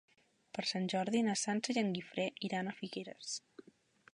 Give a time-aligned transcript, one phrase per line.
[0.57, 3.37] Per Sant Jordi na Sança i en Guifré iran a Figueres.